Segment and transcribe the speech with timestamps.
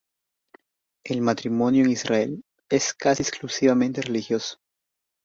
[1.03, 4.57] El matrimonio en Israel es casi exclusivamente religioso.